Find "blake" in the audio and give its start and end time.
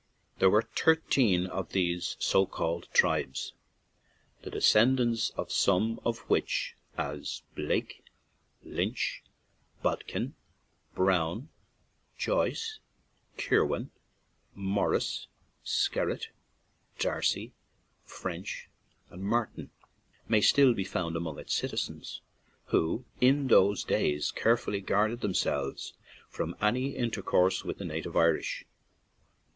7.53-8.03